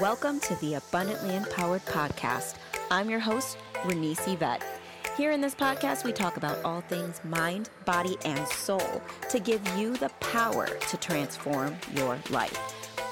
Welcome 0.00 0.40
to 0.40 0.54
the 0.60 0.74
Abundantly 0.74 1.36
Empowered 1.36 1.84
Podcast. 1.84 2.54
I'm 2.90 3.10
your 3.10 3.18
host, 3.20 3.58
Renese 3.84 4.26
Yvette. 4.26 4.62
Here 5.18 5.32
in 5.32 5.42
this 5.42 5.54
podcast, 5.54 6.02
we 6.02 6.12
talk 6.12 6.38
about 6.38 6.64
all 6.64 6.80
things 6.80 7.20
mind, 7.24 7.68
body, 7.84 8.16
and 8.24 8.48
soul 8.48 9.02
to 9.28 9.38
give 9.38 9.60
you 9.76 9.94
the 9.98 10.08
power 10.20 10.66
to 10.66 10.96
transform 10.96 11.76
your 11.94 12.18
life. 12.30 12.58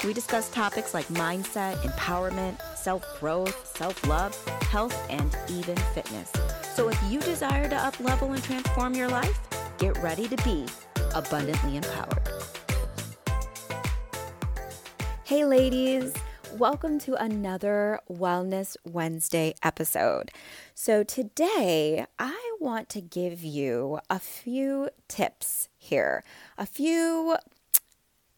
We 0.03 0.15
discuss 0.15 0.51
topics 0.51 0.95
like 0.95 1.07
mindset, 1.09 1.75
empowerment, 1.83 2.59
self 2.77 3.05
growth, 3.21 3.77
self 3.77 4.07
love, 4.07 4.35
health, 4.63 4.97
and 5.11 5.37
even 5.51 5.77
fitness. 5.93 6.33
So 6.75 6.89
if 6.89 6.99
you 7.11 7.21
desire 7.21 7.69
to 7.69 7.77
up 7.77 8.01
level 8.01 8.33
and 8.33 8.43
transform 8.43 8.95
your 8.95 9.09
life, 9.09 9.39
get 9.77 9.99
ready 9.99 10.29
to 10.29 10.37
be 10.45 10.65
abundantly 11.15 11.77
empowered. 11.77 12.27
Hey, 15.25 15.45
ladies. 15.45 16.15
Welcome 16.59 16.99
to 17.01 17.15
another 17.15 18.01
Wellness 18.11 18.77
Wednesday 18.85 19.55
episode. 19.63 20.31
So, 20.75 21.05
today 21.05 22.07
I 22.19 22.57
want 22.61 22.89
to 22.91 23.01
give 23.01 23.43
you 23.43 24.01
a 24.11 24.19
few 24.19 24.91
tips 25.09 25.69
here, 25.79 26.25
a 26.59 26.67
few 26.67 27.37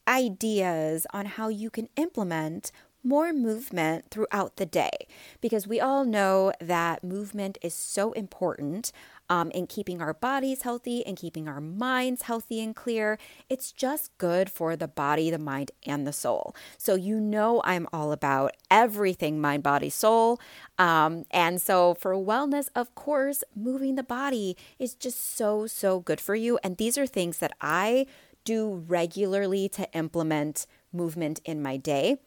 ideas 0.07 1.07
on 1.13 1.27
how 1.27 1.49
you 1.49 1.71
can 1.71 1.89
implement 1.97 2.71
more 3.03 3.33
movement 3.33 4.11
throughout 4.11 4.57
the 4.57 4.67
day 4.67 5.07
because 5.41 5.67
we 5.67 5.81
all 5.81 6.05
know 6.05 6.53
that 6.61 7.03
movement 7.03 7.59
is 7.63 7.75
so 7.75 8.13
important 8.13 8.93
um, 9.33 9.51
in 9.53 9.67
keeping 9.67 10.03
our 10.03 10.13
bodies 10.13 10.61
healthy 10.61 11.07
and 11.07 11.17
keeping 11.17 11.49
our 11.49 11.59
minds 11.59 12.23
healthy 12.23 12.61
and 12.61 12.77
clear. 12.77 13.19
It's 13.49 13.73
just 13.73 14.11
good 14.19 14.51
for 14.51 14.77
the 14.77 14.87
body, 14.87 15.31
the 15.31 15.39
mind, 15.39 15.71
and 15.87 16.07
the 16.07 16.13
soul. 16.13 16.55
So, 16.77 16.97
you 16.97 17.19
know, 17.19 17.63
I'm 17.65 17.89
all 17.95 18.13
about 18.13 18.55
everything 18.71 19.41
mind, 19.41 19.63
body, 19.63 19.89
soul. 19.89 20.39
Um, 20.79 21.25
and 21.31 21.63
so, 21.63 21.95
for 21.95 22.13
wellness, 22.13 22.69
of 22.77 22.95
course, 22.95 23.43
moving 23.57 23.95
the 23.95 24.03
body 24.03 24.55
is 24.79 24.95
just 24.95 25.35
so, 25.35 25.67
so 25.67 26.01
good 26.01 26.21
for 26.21 26.35
you. 26.35 26.59
And 26.63 26.77
these 26.77 26.99
are 26.99 27.07
things 27.07 27.39
that 27.39 27.55
I 27.59 28.05
do 28.45 28.85
regularly 28.87 29.67
to 29.71 29.91
implement 29.95 30.67
movement 30.93 31.41
in 31.47 31.63
my 31.63 31.79
day. 31.79 32.19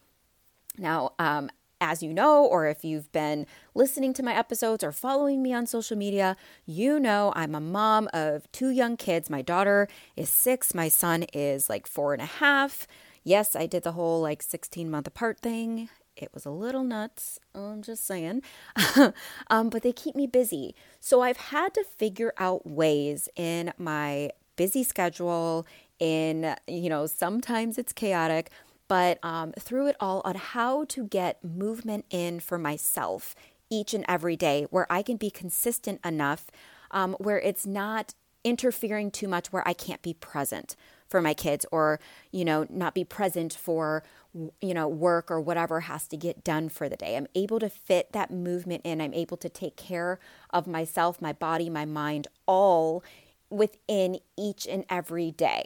Now, 0.75 1.13
um, 1.19 1.51
as 1.81 2.01
you 2.01 2.13
know, 2.13 2.45
or 2.45 2.67
if 2.67 2.83
you've 2.83 3.11
been 3.11 3.45
listening 3.73 4.13
to 4.13 4.23
my 4.23 4.35
episodes 4.35 4.83
or 4.83 4.91
following 4.91 5.41
me 5.41 5.53
on 5.53 5.67
social 5.67 5.97
media, 5.97 6.35
you 6.65 6.99
know 6.99 7.33
I'm 7.35 7.55
a 7.55 7.59
mom 7.59 8.09
of 8.13 8.51
two 8.51 8.69
young 8.69 8.97
kids. 8.97 9.29
My 9.29 9.41
daughter 9.41 9.87
is 10.15 10.29
six, 10.29 10.73
my 10.73 10.87
son 10.87 11.23
is 11.33 11.69
like 11.69 11.87
four 11.87 12.13
and 12.13 12.21
a 12.21 12.25
half. 12.25 12.87
Yes, 13.23 13.55
I 13.55 13.65
did 13.65 13.83
the 13.83 13.93
whole 13.93 14.21
like 14.21 14.41
16 14.41 14.89
month 14.89 15.07
apart 15.07 15.39
thing. 15.39 15.89
It 16.15 16.29
was 16.33 16.45
a 16.45 16.51
little 16.51 16.83
nuts, 16.83 17.39
I'm 17.53 17.81
just 17.81 18.05
saying. 18.07 18.41
um, 19.49 19.69
but 19.69 19.83
they 19.83 19.91
keep 19.91 20.15
me 20.15 20.27
busy. 20.27 20.73
So 21.01 21.21
I've 21.21 21.37
had 21.37 21.73
to 21.73 21.83
figure 21.83 22.33
out 22.37 22.65
ways 22.65 23.27
in 23.35 23.73
my 23.77 24.29
busy 24.55 24.83
schedule, 24.83 25.67
in, 25.99 26.55
you 26.67 26.89
know, 26.89 27.05
sometimes 27.05 27.77
it's 27.77 27.93
chaotic, 27.93 28.49
but 28.87 29.19
um, 29.23 29.51
through 29.59 29.87
it 29.87 29.95
all 29.99 30.21
on 30.25 30.35
how 30.35 30.85
to 30.85 31.05
get 31.05 31.43
movement 31.43 32.05
in 32.09 32.39
for 32.39 32.57
myself 32.57 33.35
each 33.69 33.93
and 33.93 34.05
every 34.07 34.35
day 34.35 34.67
where 34.69 34.91
I 34.91 35.01
can 35.01 35.17
be 35.17 35.29
consistent 35.29 35.99
enough 36.05 36.47
um, 36.91 37.15
where 37.19 37.39
it's 37.39 37.65
not 37.65 38.13
interfering 38.43 39.09
too 39.09 39.27
much 39.27 39.51
where 39.51 39.67
I 39.67 39.73
can't 39.73 40.03
be 40.03 40.13
present 40.13 40.75
for 41.07 41.21
my 41.21 41.33
kids 41.33 41.65
or 41.71 41.99
you 42.31 42.45
know 42.45 42.65
not 42.69 42.93
be 42.93 43.03
present 43.03 43.53
for 43.53 44.03
you 44.61 44.73
know 44.73 44.87
work 44.87 45.31
or 45.31 45.39
whatever 45.41 45.81
has 45.81 46.07
to 46.07 46.17
get 46.17 46.43
done 46.43 46.69
for 46.69 46.87
the 46.87 46.95
day. 46.95 47.15
I'm 47.17 47.27
able 47.35 47.59
to 47.59 47.69
fit 47.69 48.11
that 48.11 48.31
movement 48.31 48.81
in. 48.83 49.01
I'm 49.01 49.13
able 49.13 49.37
to 49.37 49.49
take 49.49 49.75
care 49.75 50.19
of 50.51 50.67
myself 50.67 51.21
my 51.21 51.33
body 51.33 51.69
my 51.69 51.85
mind 51.85 52.27
all 52.45 53.03
within 53.49 54.19
each 54.37 54.67
and 54.67 54.85
every 54.89 55.31
day. 55.31 55.65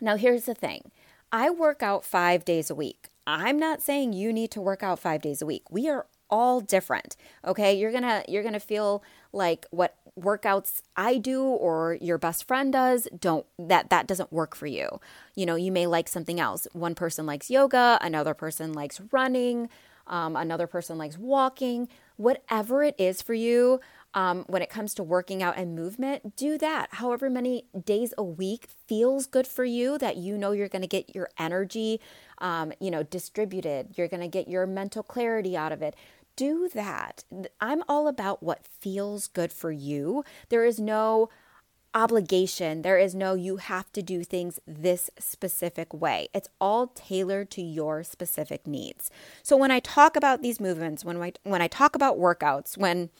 Now 0.00 0.16
here's 0.16 0.44
the 0.44 0.54
thing 0.54 0.90
I 1.32 1.50
work 1.50 1.82
out 1.82 2.04
five 2.04 2.44
days 2.44 2.70
a 2.70 2.74
week. 2.74 3.08
I'm 3.26 3.58
not 3.58 3.82
saying 3.82 4.12
you 4.12 4.32
need 4.32 4.50
to 4.52 4.60
work 4.60 4.82
out 4.82 4.98
five 4.98 5.22
days 5.22 5.40
a 5.40 5.46
week. 5.46 5.64
We 5.70 5.88
are 5.88 6.06
all 6.28 6.60
different. 6.60 7.16
Okay. 7.44 7.74
You're 7.74 7.92
gonna 7.92 8.24
you're 8.28 8.42
gonna 8.42 8.60
feel 8.60 9.02
like 9.32 9.66
what 9.70 9.96
workouts 10.18 10.82
I 10.96 11.18
do 11.18 11.42
or 11.42 11.98
your 12.00 12.18
best 12.18 12.46
friend 12.46 12.72
does 12.72 13.08
don't 13.18 13.46
that 13.58 13.90
that 13.90 14.06
doesn't 14.06 14.32
work 14.32 14.54
for 14.54 14.66
you. 14.66 15.00
You 15.34 15.46
know, 15.46 15.56
you 15.56 15.72
may 15.72 15.86
like 15.86 16.08
something 16.08 16.40
else. 16.40 16.66
One 16.72 16.94
person 16.94 17.26
likes 17.26 17.50
yoga, 17.50 17.98
another 18.00 18.34
person 18.34 18.72
likes 18.72 19.00
running, 19.12 19.68
um, 20.06 20.36
another 20.36 20.66
person 20.66 20.98
likes 20.98 21.18
walking. 21.18 21.88
Whatever 22.16 22.82
it 22.84 22.94
is 22.98 23.22
for 23.22 23.34
you, 23.34 23.80
um, 24.14 24.44
when 24.48 24.62
it 24.62 24.70
comes 24.70 24.94
to 24.94 25.02
working 25.02 25.42
out 25.42 25.56
and 25.56 25.74
movement, 25.74 26.36
do 26.36 26.58
that. 26.58 26.88
However 26.92 27.30
many 27.30 27.66
days 27.84 28.12
a 28.18 28.24
week 28.24 28.66
feels 28.86 29.26
good 29.26 29.46
for 29.46 29.64
you, 29.64 29.98
that 29.98 30.16
you 30.16 30.36
know 30.36 30.52
you're 30.52 30.68
going 30.68 30.82
to 30.82 30.88
get 30.88 31.14
your 31.14 31.30
energy, 31.38 32.00
um, 32.38 32.72
you 32.80 32.90
know, 32.90 33.02
distributed. 33.02 33.94
You're 33.96 34.08
going 34.08 34.22
to 34.22 34.28
get 34.28 34.48
your 34.48 34.66
mental 34.66 35.02
clarity 35.02 35.56
out 35.56 35.72
of 35.72 35.82
it. 35.82 35.94
Do 36.34 36.68
that. 36.74 37.24
I'm 37.60 37.82
all 37.88 38.08
about 38.08 38.42
what 38.42 38.64
feels 38.64 39.28
good 39.28 39.52
for 39.52 39.70
you. 39.70 40.24
There 40.48 40.64
is 40.64 40.80
no 40.80 41.28
obligation. 41.94 42.82
There 42.82 42.98
is 42.98 43.14
no 43.14 43.34
you 43.34 43.56
have 43.56 43.92
to 43.92 44.02
do 44.02 44.22
things 44.24 44.60
this 44.66 45.10
specific 45.18 45.92
way. 45.92 46.28
It's 46.32 46.48
all 46.60 46.88
tailored 46.88 47.50
to 47.52 47.62
your 47.62 48.04
specific 48.04 48.66
needs. 48.66 49.10
So 49.42 49.56
when 49.56 49.70
I 49.70 49.80
talk 49.80 50.16
about 50.16 50.40
these 50.40 50.60
movements, 50.60 51.04
when 51.04 51.20
I 51.20 51.32
when 51.42 51.62
I 51.62 51.68
talk 51.68 51.94
about 51.94 52.18
workouts, 52.18 52.78
when 52.78 53.10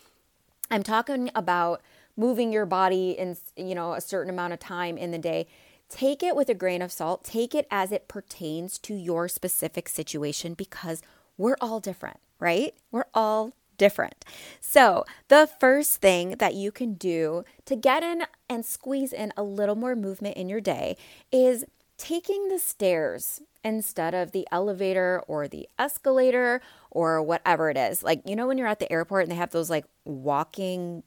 I'm 0.70 0.82
talking 0.82 1.30
about 1.34 1.82
moving 2.16 2.52
your 2.52 2.66
body 2.66 3.12
in, 3.12 3.36
you 3.56 3.74
know, 3.74 3.94
a 3.94 4.00
certain 4.00 4.32
amount 4.32 4.52
of 4.52 4.60
time 4.60 4.96
in 4.96 5.10
the 5.10 5.18
day. 5.18 5.46
Take 5.88 6.22
it 6.22 6.36
with 6.36 6.48
a 6.48 6.54
grain 6.54 6.82
of 6.82 6.92
salt. 6.92 7.24
Take 7.24 7.54
it 7.54 7.66
as 7.70 7.90
it 7.90 8.06
pertains 8.06 8.78
to 8.80 8.94
your 8.94 9.26
specific 9.26 9.88
situation 9.88 10.54
because 10.54 11.02
we're 11.36 11.56
all 11.60 11.80
different, 11.80 12.18
right? 12.38 12.74
We're 12.92 13.06
all 13.14 13.52
different. 13.76 14.24
So, 14.60 15.04
the 15.28 15.48
first 15.58 16.02
thing 16.02 16.36
that 16.38 16.54
you 16.54 16.70
can 16.70 16.94
do 16.94 17.44
to 17.64 17.74
get 17.74 18.02
in 18.02 18.24
and 18.48 18.64
squeeze 18.64 19.12
in 19.12 19.32
a 19.38 19.42
little 19.42 19.74
more 19.74 19.96
movement 19.96 20.36
in 20.36 20.50
your 20.50 20.60
day 20.60 20.98
is 21.32 21.64
taking 22.00 22.48
the 22.48 22.58
stairs 22.58 23.42
instead 23.62 24.14
of 24.14 24.32
the 24.32 24.48
elevator 24.50 25.22
or 25.28 25.46
the 25.46 25.68
escalator 25.78 26.62
or 26.90 27.22
whatever 27.22 27.68
it 27.68 27.76
is. 27.76 28.02
Like, 28.02 28.22
you 28.24 28.34
know, 28.34 28.46
when 28.46 28.56
you're 28.56 28.66
at 28.66 28.78
the 28.78 28.90
airport 28.90 29.24
and 29.24 29.30
they 29.30 29.36
have 29.36 29.50
those 29.50 29.68
like 29.68 29.84
walking 30.06 31.02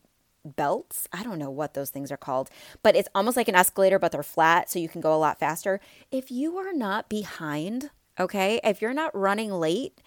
belts. 0.46 1.08
I 1.12 1.24
don't 1.24 1.40
know 1.40 1.50
what 1.50 1.74
those 1.74 1.90
things 1.90 2.12
are 2.12 2.18
called, 2.18 2.50
but 2.84 2.96
it's 2.96 3.10
almost 3.16 3.38
like 3.38 3.48
an 3.48 3.56
escalator, 3.56 3.98
but 3.98 4.12
they're 4.12 4.24
flat 4.24 4.70
so 4.70 4.78
you 4.78 4.90
can 4.90 5.02
go 5.02 5.14
a 5.14 5.18
lot 5.18 5.40
faster. 5.40 5.80
If 6.12 6.30
you 6.30 6.58
are 6.58 6.74
not 6.74 7.10
behind, 7.10 7.90
okay, 8.20 8.60
if 8.64 8.82
you're 8.82 8.94
not 8.94 9.18
running 9.18 9.52
late, 9.52 10.00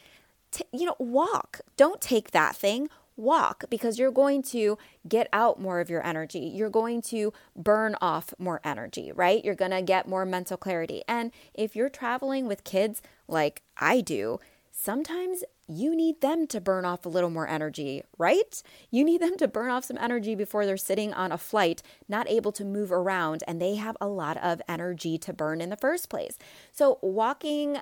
t- 0.53 0.65
you 0.73 0.85
know, 0.85 0.97
walk. 0.99 1.63
Don't 1.77 2.01
take 2.01 2.31
that 2.31 2.55
thing 2.55 2.89
walk 3.17 3.65
because 3.71 3.99
you're 3.99 4.11
going 4.11 4.43
to 4.43 4.79
get 5.09 5.29
out 5.33 5.61
more 5.61 5.81
of 5.81 5.91
your 5.91 6.05
energy. 6.07 6.41
You're 6.41 6.71
going 6.71 7.03
to 7.03 7.33
burn 7.55 7.97
off 8.01 8.35
more 8.39 8.61
energy, 8.65 9.13
right? 9.13 9.45
You're 9.45 9.55
going 9.55 9.71
to 9.71 9.83
get 9.83 10.09
more 10.09 10.27
mental 10.27 10.57
clarity. 10.57 11.03
And 11.09 11.33
if 11.55 11.75
you're 11.75 11.89
traveling 11.89 12.47
with 12.47 12.65
kids 12.65 13.03
like 13.27 13.63
I 13.79 14.01
do, 14.01 14.39
sometimes 14.71 15.43
you 15.69 15.97
need 15.97 16.21
them 16.21 16.47
to 16.47 16.61
burn 16.61 16.85
off 16.85 17.05
a 17.05 17.09
little 17.09 17.31
more 17.31 17.49
energy, 17.49 18.03
right? 18.19 18.63
You 18.91 19.05
need 19.05 19.21
them 19.21 19.37
to 19.39 19.49
burn 19.49 19.71
off 19.71 19.85
some 19.85 19.99
energy 19.99 20.35
before 20.35 20.65
they're 20.65 20.77
sitting 20.77 21.13
on 21.13 21.33
a 21.33 21.39
flight, 21.39 21.83
not 22.09 22.29
able 22.29 22.53
to 22.53 22.65
move 22.65 22.93
around, 22.93 23.43
and 23.49 23.61
they 23.61 23.75
have 23.75 23.97
a 24.01 24.07
lot 24.07 24.37
of 24.37 24.63
energy 24.69 25.19
to 25.19 25.33
burn 25.33 25.61
in 25.61 25.71
the 25.71 25.77
first 25.77 26.09
place. 26.09 26.39
So, 26.71 26.99
walking 27.03 27.79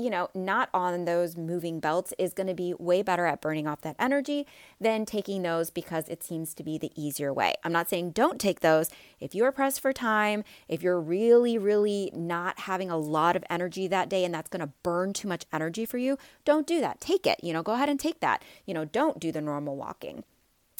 you 0.00 0.10
know, 0.10 0.28
not 0.32 0.68
on 0.72 1.06
those 1.06 1.36
moving 1.36 1.80
belts 1.80 2.14
is 2.18 2.32
going 2.32 2.46
to 2.46 2.54
be 2.54 2.72
way 2.78 3.02
better 3.02 3.26
at 3.26 3.40
burning 3.40 3.66
off 3.66 3.80
that 3.80 3.96
energy 3.98 4.46
than 4.80 5.04
taking 5.04 5.42
those 5.42 5.70
because 5.70 6.08
it 6.08 6.22
seems 6.22 6.54
to 6.54 6.62
be 6.62 6.78
the 6.78 6.92
easier 6.94 7.32
way. 7.32 7.54
I'm 7.64 7.72
not 7.72 7.90
saying 7.90 8.12
don't 8.12 8.40
take 8.40 8.60
those. 8.60 8.90
If 9.18 9.34
you 9.34 9.44
are 9.44 9.50
pressed 9.50 9.80
for 9.80 9.92
time, 9.92 10.44
if 10.68 10.84
you're 10.84 11.00
really, 11.00 11.58
really 11.58 12.12
not 12.14 12.60
having 12.60 12.90
a 12.90 12.96
lot 12.96 13.34
of 13.34 13.42
energy 13.50 13.88
that 13.88 14.08
day 14.08 14.24
and 14.24 14.32
that's 14.32 14.48
going 14.48 14.64
to 14.64 14.72
burn 14.84 15.12
too 15.12 15.26
much 15.26 15.46
energy 15.52 15.84
for 15.84 15.98
you, 15.98 16.16
don't 16.44 16.66
do 16.66 16.80
that. 16.80 17.00
Take 17.00 17.26
it. 17.26 17.42
You 17.42 17.52
know, 17.52 17.64
go 17.64 17.72
ahead 17.72 17.88
and 17.88 17.98
take 17.98 18.20
that. 18.20 18.44
You 18.66 18.74
know, 18.74 18.84
don't 18.84 19.18
do 19.18 19.32
the 19.32 19.40
normal 19.40 19.74
walking 19.74 20.22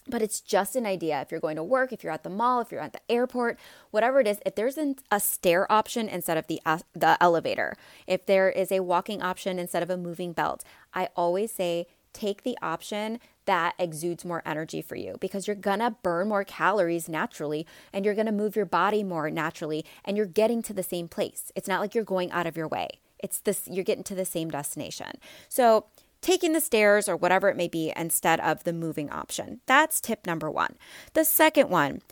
but 0.08 0.22
it's 0.22 0.40
just 0.40 0.76
an 0.76 0.87
idea. 0.87 1.20
If 1.20 1.31
you're 1.31 1.40
going 1.40 1.56
to 1.56 1.64
work, 1.64 1.93
if 1.93 2.02
you're 2.02 2.12
at 2.12 2.22
the 2.22 2.31
mall, 2.31 2.60
if 2.60 2.72
you're 2.72 2.81
at 2.81 2.93
the 2.93 3.00
airport, 3.10 3.58
whatever 3.90 4.20
it 4.20 4.26
is, 4.26 4.38
if 4.46 4.55
there's 4.55 4.78
an, 4.78 4.96
a 5.10 5.20
stair 5.20 5.70
option 5.70 6.08
instead 6.08 6.37
of 6.37 6.46
the 6.46 6.60
uh, 6.64 6.78
the 6.94 7.22
elevator, 7.22 7.76
if 8.06 8.26
there 8.26 8.50
is 8.50 8.72
a 8.72 8.81
walking 8.81 9.22
option 9.22 9.58
instead 9.58 9.82
of 9.82 9.90
a 9.90 9.96
moving 9.96 10.32
belt, 10.32 10.64
I 10.94 11.08
always 11.16 11.52
say 11.52 11.87
take 12.12 12.43
the 12.43 12.58
option 12.62 13.20
that 13.44 13.75
exudes 13.78 14.25
more 14.25 14.43
energy 14.44 14.82
for 14.82 14.96
you 14.96 15.16
because 15.20 15.46
you're 15.46 15.56
gonna 15.56 15.96
burn 16.02 16.28
more 16.28 16.44
calories 16.44 17.08
naturally 17.08 17.66
and 17.93 18.04
you're 18.04 18.14
gonna 18.14 18.32
move 18.32 18.56
your 18.56 18.66
body 18.66 19.02
more 19.02 19.31
naturally 19.31 19.84
and 20.04 20.16
you're 20.16 20.26
getting 20.26 20.62
to 20.62 20.75
the 20.75 20.82
same 20.82 21.08
place. 21.08 21.52
It's 21.54 21.69
not 21.69 21.81
like 21.81 21.94
you're 21.94 22.04
going 22.04 22.31
out 22.31 22.46
of 22.46 22.56
your 22.56 22.69
way. 22.69 22.88
It's 23.19 23.38
this 23.40 23.66
you're 23.66 23.84
getting 23.84 24.04
to 24.04 24.14
the 24.14 24.25
same 24.25 24.50
destination. 24.50 25.12
So 25.49 25.87
taking 26.20 26.53
the 26.53 26.61
stairs 26.61 27.09
or 27.09 27.17
whatever 27.17 27.49
it 27.49 27.56
may 27.56 27.69
be 27.69 27.93
instead 27.97 28.41
of 28.41 28.65
the 28.65 28.73
moving 28.73 29.11
option. 29.11 29.61
That's 29.67 30.00
tip 30.00 30.26
number 30.26 30.50
one. 30.50 30.76
The 31.15 31.25
second 31.25 31.70
one, 31.70 32.03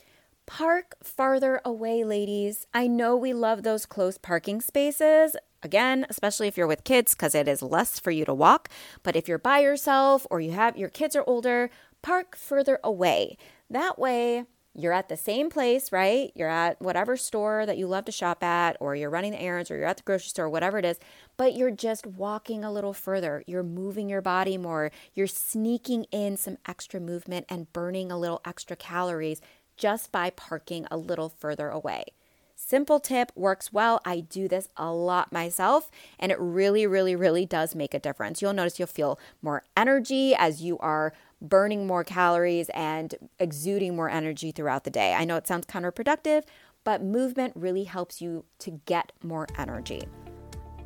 Park 0.46 0.94
farther 1.02 1.60
away, 1.64 2.04
ladies. 2.04 2.68
I 2.72 2.86
know 2.86 3.16
we 3.16 3.32
love 3.32 3.64
those 3.64 3.84
close 3.84 4.16
parking 4.16 4.60
spaces. 4.60 5.36
Again, 5.60 6.06
especially 6.08 6.46
if 6.46 6.56
you're 6.56 6.68
with 6.68 6.84
kids, 6.84 7.14
because 7.14 7.34
it 7.34 7.48
is 7.48 7.62
less 7.62 7.98
for 7.98 8.12
you 8.12 8.24
to 8.24 8.32
walk. 8.32 8.68
But 9.02 9.16
if 9.16 9.26
you're 9.26 9.38
by 9.38 9.58
yourself 9.58 10.24
or 10.30 10.40
you 10.40 10.52
have 10.52 10.76
your 10.76 10.88
kids 10.88 11.16
are 11.16 11.24
older, 11.26 11.68
park 12.00 12.36
further 12.36 12.78
away. 12.84 13.36
That 13.68 13.98
way, 13.98 14.44
you're 14.72 14.92
at 14.92 15.08
the 15.08 15.16
same 15.16 15.50
place, 15.50 15.90
right? 15.90 16.30
You're 16.36 16.48
at 16.48 16.80
whatever 16.80 17.16
store 17.16 17.66
that 17.66 17.78
you 17.78 17.88
love 17.88 18.04
to 18.04 18.12
shop 18.12 18.44
at, 18.44 18.76
or 18.78 18.94
you're 18.94 19.10
running 19.10 19.34
errands, 19.34 19.70
or 19.70 19.76
you're 19.76 19.86
at 19.86 19.96
the 19.96 20.02
grocery 20.04 20.28
store, 20.28 20.48
whatever 20.48 20.78
it 20.78 20.84
is, 20.84 21.00
but 21.36 21.54
you're 21.54 21.70
just 21.70 22.06
walking 22.06 22.64
a 22.64 22.72
little 22.72 22.92
further. 22.92 23.42
You're 23.46 23.62
moving 23.62 24.08
your 24.08 24.22
body 24.22 24.56
more. 24.58 24.90
You're 25.14 25.26
sneaking 25.26 26.04
in 26.10 26.36
some 26.36 26.58
extra 26.66 27.00
movement 27.00 27.46
and 27.48 27.72
burning 27.72 28.10
a 28.10 28.18
little 28.18 28.40
extra 28.44 28.76
calories 28.76 29.40
just 29.76 30.10
by 30.10 30.30
parking 30.30 30.86
a 30.90 30.96
little 30.96 31.28
further 31.28 31.68
away. 31.68 32.04
Simple 32.58 33.00
tip 33.00 33.30
works 33.34 33.70
well. 33.70 34.00
I 34.06 34.20
do 34.20 34.48
this 34.48 34.68
a 34.78 34.90
lot 34.90 35.30
myself, 35.30 35.90
and 36.18 36.32
it 36.32 36.40
really, 36.40 36.86
really, 36.86 37.14
really 37.14 37.44
does 37.44 37.74
make 37.74 37.92
a 37.92 37.98
difference. 37.98 38.40
You'll 38.40 38.54
notice 38.54 38.78
you'll 38.78 38.86
feel 38.86 39.20
more 39.42 39.62
energy 39.76 40.34
as 40.34 40.62
you 40.62 40.78
are 40.78 41.12
burning 41.42 41.86
more 41.86 42.02
calories 42.02 42.70
and 42.70 43.14
exuding 43.38 43.94
more 43.94 44.08
energy 44.08 44.52
throughout 44.52 44.84
the 44.84 44.90
day. 44.90 45.12
I 45.12 45.26
know 45.26 45.36
it 45.36 45.46
sounds 45.46 45.66
counterproductive, 45.66 46.44
but 46.82 47.02
movement 47.02 47.52
really 47.54 47.84
helps 47.84 48.22
you 48.22 48.46
to 48.60 48.80
get 48.86 49.12
more 49.22 49.46
energy. 49.58 50.08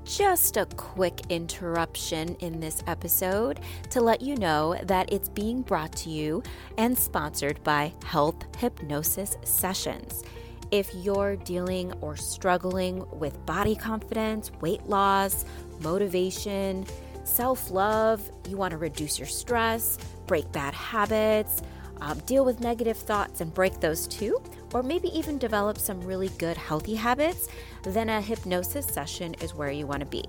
Just 0.05 0.57
a 0.57 0.67
quick 0.67 1.21
interruption 1.29 2.35
in 2.37 2.59
this 2.59 2.83
episode 2.87 3.61
to 3.91 4.01
let 4.01 4.21
you 4.21 4.35
know 4.37 4.77
that 4.85 5.13
it's 5.13 5.29
being 5.29 5.63
brought 5.63 5.93
to 5.97 6.11
you 6.11 6.43
and 6.79 6.99
sponsored 6.99 7.63
by 7.63 7.93
Health 8.05 8.37
Hypnosis 8.57 9.37
Sessions. 9.45 10.25
If 10.71 10.93
you're 10.95 11.37
dealing 11.37 11.93
or 12.01 12.17
struggling 12.17 13.05
with 13.19 13.45
body 13.45 13.77
confidence, 13.77 14.51
weight 14.61 14.85
loss, 14.87 15.45
motivation, 15.81 16.87
self 17.25 17.71
love, 17.71 18.23
you 18.49 18.57
want 18.57 18.73
to 18.73 18.79
reduce 18.79 19.19
your 19.19 19.29
stress, 19.29 19.99
break 20.27 20.51
bad 20.53 20.75
habits, 20.75 21.63
um, 22.01 22.19
deal 22.21 22.45
with 22.45 22.61
negative 22.61 22.97
thoughts 22.97 23.41
and 23.41 23.53
break 23.53 23.81
those 23.81 24.07
too, 24.07 24.41
or 24.73 24.83
maybe 24.83 25.09
even 25.17 25.39
develop 25.39 25.79
some 25.79 26.01
really 26.01 26.29
good 26.39 26.57
healthy 26.57 26.95
habits, 26.95 27.49
then 27.85 28.09
a 28.09 28.21
hypnosis 28.21 28.87
session 28.87 29.35
is 29.41 29.55
where 29.55 29.71
you 29.71 29.87
want 29.87 30.01
to 30.01 30.07
be. 30.07 30.25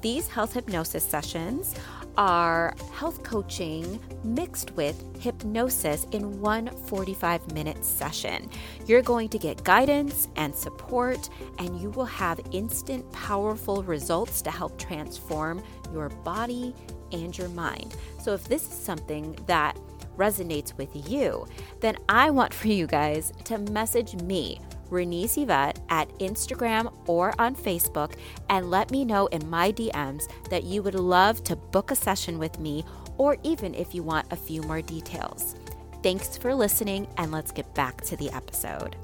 These 0.00 0.28
health 0.28 0.54
hypnosis 0.54 1.04
sessions 1.04 1.74
are 2.16 2.74
health 2.92 3.22
coaching 3.22 3.98
mixed 4.24 4.72
with 4.72 5.02
hypnosis 5.18 6.06
in 6.12 6.40
one 6.40 6.68
45 6.86 7.52
minute 7.54 7.84
session. 7.84 8.50
You're 8.86 9.02
going 9.02 9.28
to 9.30 9.38
get 9.38 9.64
guidance 9.64 10.28
and 10.36 10.54
support, 10.54 11.30
and 11.58 11.80
you 11.80 11.90
will 11.90 12.04
have 12.04 12.40
instant, 12.52 13.10
powerful 13.12 13.82
results 13.82 14.42
to 14.42 14.50
help 14.50 14.78
transform 14.78 15.62
your 15.92 16.08
body 16.08 16.74
and 17.12 17.36
your 17.36 17.48
mind. 17.50 17.96
So, 18.20 18.34
if 18.34 18.44
this 18.44 18.62
is 18.62 18.74
something 18.74 19.38
that 19.46 19.76
resonates 20.16 20.76
with 20.76 21.10
you, 21.10 21.46
then 21.80 21.96
I 22.08 22.30
want 22.30 22.52
for 22.52 22.68
you 22.68 22.86
guys 22.86 23.32
to 23.44 23.58
message 23.58 24.14
me, 24.22 24.60
Renese 24.92 25.42
Yvette, 25.42 25.80
at 25.88 26.08
Instagram 26.18 26.92
or 27.06 27.34
on 27.38 27.56
Facebook 27.56 28.14
and 28.48 28.70
let 28.70 28.90
me 28.90 29.04
know 29.04 29.26
in 29.28 29.48
my 29.50 29.72
DMs 29.72 30.30
that 30.50 30.64
you 30.64 30.82
would 30.82 30.94
love 30.94 31.42
to 31.44 31.56
book 31.56 31.90
a 31.90 31.96
session 31.96 32.38
with 32.38 32.58
me 32.60 32.84
or 33.18 33.36
even 33.42 33.74
if 33.74 33.94
you 33.94 34.02
want 34.02 34.32
a 34.32 34.36
few 34.36 34.62
more 34.62 34.82
details. 34.82 35.56
Thanks 36.02 36.36
for 36.36 36.54
listening, 36.54 37.06
and 37.16 37.30
let's 37.30 37.52
get 37.52 37.72
back 37.74 38.00
to 38.02 38.16
the 38.16 38.30
episode. 38.32 38.96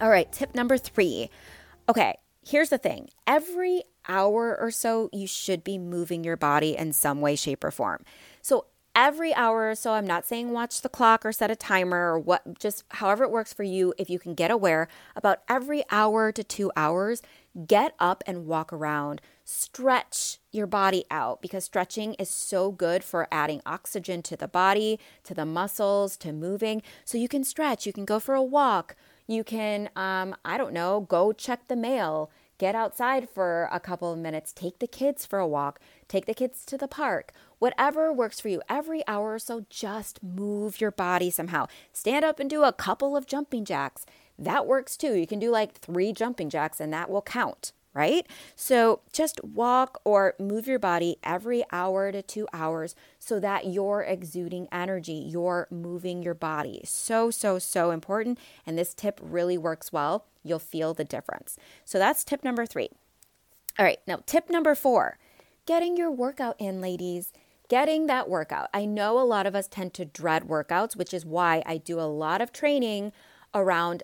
All 0.00 0.10
right, 0.10 0.30
tip 0.30 0.54
number 0.54 0.76
three. 0.76 1.30
Okay, 1.88 2.16
here's 2.44 2.68
the 2.68 2.78
thing 2.78 3.08
every 3.26 3.84
hour 4.08 4.58
or 4.60 4.70
so, 4.70 5.08
you 5.12 5.26
should 5.26 5.64
be 5.64 5.78
moving 5.78 6.24
your 6.24 6.36
body 6.36 6.76
in 6.76 6.92
some 6.92 7.20
way, 7.20 7.36
shape, 7.36 7.64
or 7.64 7.70
form. 7.70 8.04
So 8.40 8.66
every 8.94 9.34
hour 9.34 9.70
or 9.70 9.74
so, 9.74 9.92
I'm 9.92 10.06
not 10.06 10.26
saying 10.26 10.50
watch 10.50 10.80
the 10.80 10.88
clock 10.88 11.24
or 11.24 11.32
set 11.32 11.50
a 11.50 11.56
timer 11.56 12.12
or 12.12 12.18
what, 12.18 12.58
just 12.58 12.84
however 12.90 13.24
it 13.24 13.30
works 13.30 13.52
for 13.52 13.62
you, 13.62 13.94
if 13.98 14.10
you 14.10 14.18
can 14.18 14.34
get 14.34 14.50
aware, 14.50 14.88
about 15.16 15.42
every 15.48 15.84
hour 15.90 16.32
to 16.32 16.44
two 16.44 16.70
hours, 16.76 17.22
get 17.66 17.94
up 17.98 18.22
and 18.26 18.46
walk 18.46 18.72
around. 18.72 19.20
Stretch 19.44 20.38
your 20.52 20.66
body 20.66 21.04
out 21.10 21.42
because 21.42 21.64
stretching 21.64 22.14
is 22.14 22.30
so 22.30 22.70
good 22.70 23.02
for 23.02 23.28
adding 23.32 23.60
oxygen 23.66 24.22
to 24.22 24.36
the 24.36 24.48
body, 24.48 24.98
to 25.24 25.34
the 25.34 25.44
muscles, 25.44 26.16
to 26.18 26.32
moving. 26.32 26.82
So 27.04 27.18
you 27.18 27.28
can 27.28 27.44
stretch, 27.44 27.86
you 27.86 27.92
can 27.92 28.04
go 28.04 28.20
for 28.20 28.34
a 28.34 28.42
walk, 28.42 28.94
you 29.26 29.44
can, 29.44 29.88
um, 29.96 30.36
I 30.44 30.58
don't 30.58 30.72
know, 30.72 31.00
go 31.00 31.32
check 31.32 31.68
the 31.68 31.76
mail 31.76 32.30
get 32.58 32.74
outside 32.74 33.28
for 33.28 33.68
a 33.72 33.80
couple 33.80 34.12
of 34.12 34.18
minutes, 34.18 34.52
take 34.52 34.78
the 34.78 34.86
kids 34.86 35.26
for 35.26 35.38
a 35.38 35.46
walk, 35.46 35.80
take 36.08 36.26
the 36.26 36.34
kids 36.34 36.64
to 36.66 36.78
the 36.78 36.88
park, 36.88 37.32
whatever 37.58 38.12
works 38.12 38.40
for 38.40 38.48
you. 38.48 38.62
Every 38.68 39.06
hour 39.06 39.34
or 39.34 39.38
so, 39.38 39.66
just 39.68 40.22
move 40.22 40.80
your 40.80 40.90
body 40.90 41.30
somehow. 41.30 41.66
Stand 41.92 42.24
up 42.24 42.40
and 42.40 42.48
do 42.48 42.64
a 42.64 42.72
couple 42.72 43.16
of 43.16 43.26
jumping 43.26 43.64
jacks. 43.64 44.06
That 44.38 44.66
works 44.66 44.96
too. 44.96 45.14
You 45.14 45.26
can 45.26 45.38
do 45.38 45.50
like 45.50 45.74
three 45.74 46.12
jumping 46.12 46.50
jacks 46.50 46.80
and 46.80 46.92
that 46.92 47.10
will 47.10 47.22
count 47.22 47.72
right? 47.94 48.26
So 48.56 49.00
just 49.12 49.42
walk 49.44 50.00
or 50.04 50.34
move 50.38 50.66
your 50.66 50.78
body 50.78 51.16
every 51.22 51.64
hour 51.72 52.10
to 52.10 52.22
two 52.22 52.48
hours 52.52 52.94
so 53.18 53.38
that 53.40 53.66
you're 53.66 54.02
exuding 54.02 54.68
energy, 54.72 55.12
you're 55.12 55.68
moving 55.70 56.22
your 56.22 56.34
body. 56.34 56.80
So, 56.84 57.30
so, 57.30 57.58
so 57.58 57.90
important. 57.90 58.38
And 58.66 58.78
this 58.78 58.94
tip 58.94 59.20
really 59.22 59.58
works 59.58 59.92
well. 59.92 60.26
You'll 60.42 60.58
feel 60.58 60.94
the 60.94 61.04
difference. 61.04 61.56
So 61.84 61.98
that's 61.98 62.24
tip 62.24 62.42
number 62.42 62.66
three. 62.66 62.88
All 63.78 63.84
right, 63.84 64.00
now 64.06 64.20
tip 64.26 64.50
number 64.50 64.74
four 64.74 65.18
getting 65.64 65.96
your 65.96 66.10
workout 66.10 66.56
in, 66.58 66.80
ladies. 66.80 67.32
Getting 67.68 68.06
that 68.06 68.28
workout. 68.28 68.68
I 68.74 68.84
know 68.84 69.18
a 69.18 69.24
lot 69.24 69.46
of 69.46 69.54
us 69.54 69.66
tend 69.66 69.94
to 69.94 70.04
dread 70.04 70.42
workouts, 70.42 70.94
which 70.94 71.14
is 71.14 71.24
why 71.24 71.62
I 71.64 71.78
do 71.78 71.98
a 71.98 72.02
lot 72.02 72.42
of 72.42 72.52
training 72.52 73.12
around 73.54 74.02